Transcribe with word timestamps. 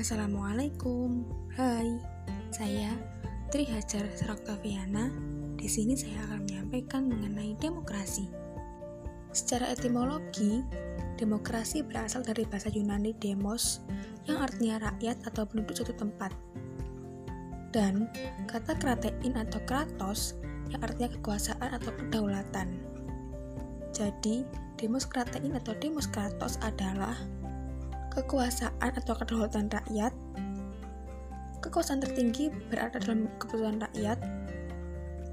Assalamualaikum. 0.00 1.28
Hai, 1.60 2.00
saya 2.48 2.96
Tri 3.52 3.68
Hajar 3.68 4.08
Saroktaviana. 4.16 5.12
Di 5.60 5.68
sini 5.68 5.92
saya 5.92 6.24
akan 6.24 6.48
menyampaikan 6.48 7.04
mengenai 7.04 7.52
demokrasi. 7.60 8.24
Secara 9.28 9.68
etimologi, 9.68 10.64
demokrasi 11.20 11.84
berasal 11.84 12.24
dari 12.24 12.48
bahasa 12.48 12.72
Yunani 12.72 13.12
demos 13.12 13.84
yang 14.24 14.40
artinya 14.40 14.88
rakyat 14.88 15.20
atau 15.28 15.44
penduduk 15.44 15.76
suatu 15.76 15.92
tempat. 15.92 16.32
Dan 17.68 18.08
kata 18.48 18.80
kratein 18.80 19.36
atau 19.36 19.60
kratos 19.68 20.40
yang 20.72 20.80
artinya 20.80 21.12
kekuasaan 21.12 21.76
atau 21.76 21.92
kedaulatan. 21.92 22.72
Jadi, 23.92 24.48
demos 24.80 25.04
kratein 25.04 25.52
atau 25.60 25.76
demos 25.76 26.08
kratos 26.08 26.56
adalah 26.64 27.20
kekuasaan 28.10 28.90
atau 28.98 29.14
kedaulatan 29.14 29.70
rakyat, 29.70 30.12
kekuasaan 31.62 32.02
tertinggi 32.02 32.50
berada 32.68 32.98
dalam 32.98 33.30
keputusan 33.38 33.78
rakyat, 33.78 34.18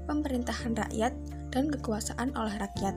pemerintahan 0.06 0.72
rakyat, 0.78 1.12
dan 1.50 1.64
kekuasaan 1.68 2.30
oleh 2.38 2.54
rakyat. 2.56 2.94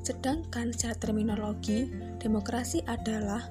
Sedangkan 0.00 0.72
secara 0.72 0.96
terminologi, 0.96 1.92
demokrasi 2.16 2.80
adalah 2.88 3.44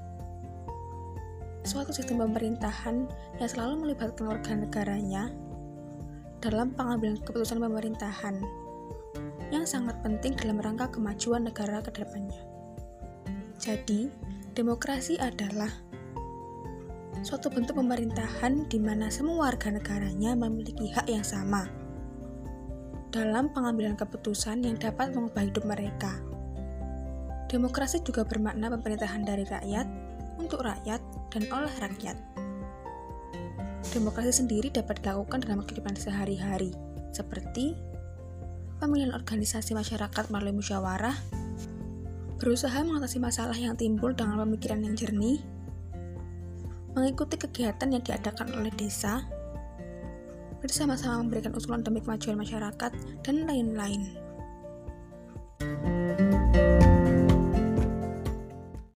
suatu 1.61 1.93
sistem 1.93 2.25
pemerintahan 2.25 3.05
yang 3.37 3.49
selalu 3.49 3.85
melibatkan 3.85 4.25
warga 4.25 4.57
negaranya 4.57 5.29
dalam 6.41 6.73
pengambilan 6.73 7.19
keputusan 7.21 7.61
pemerintahan 7.61 8.41
yang 9.53 9.65
sangat 9.67 9.97
penting 10.01 10.33
dalam 10.39 10.57
rangka 10.57 10.89
kemajuan 10.89 11.45
negara 11.45 11.83
ke 11.83 11.91
depannya. 11.93 12.41
Jadi, 13.59 14.07
Demokrasi 14.57 15.21
adalah 15.21 15.69
suatu 17.21 17.53
bentuk 17.53 17.77
pemerintahan 17.77 18.65
di 18.65 18.81
mana 18.81 19.13
semua 19.13 19.51
warga 19.51 19.69
negaranya 19.69 20.33
memiliki 20.33 20.89
hak 20.89 21.05
yang 21.05 21.21
sama 21.21 21.69
dalam 23.13 23.53
pengambilan 23.53 23.93
keputusan 23.93 24.65
yang 24.65 24.77
dapat 24.77 25.13
mengubah 25.13 25.45
hidup 25.45 25.65
mereka. 25.69 26.17
Demokrasi 27.49 28.01
juga 28.05 28.25
bermakna 28.25 28.73
pemerintahan 28.73 29.25
dari 29.25 29.45
rakyat, 29.45 29.85
untuk 30.37 30.61
rakyat, 30.61 31.01
dan 31.33 31.43
oleh 31.49 31.73
rakyat. 31.81 32.17
Demokrasi 33.89 34.45
sendiri 34.45 34.69
dapat 34.69 35.01
dilakukan 35.01 35.45
dalam 35.45 35.65
kehidupan 35.65 35.97
sehari-hari, 35.97 36.73
seperti 37.09 37.73
pemilihan 38.77 39.17
organisasi 39.17 39.73
masyarakat 39.73 40.29
melalui 40.29 40.61
musyawarah, 40.61 41.17
berusaha 42.39 42.79
mengatasi 42.87 43.19
masalah 43.19 43.53
yang 43.53 43.75
timbul 43.75 44.15
dengan 44.15 44.39
pemikiran 44.47 44.79
yang 44.79 44.95
jernih, 44.95 45.43
mengikuti 46.95 47.35
kegiatan 47.35 47.91
yang 47.91 47.99
diadakan 47.99 48.55
oleh 48.55 48.71
desa, 48.79 49.27
bersama-sama 50.63 51.19
memberikan 51.19 51.51
usulan 51.51 51.83
demi 51.83 51.99
kemajuan 51.99 52.39
masyarakat, 52.39 52.91
dan 53.27 53.35
lain-lain. 53.43 54.15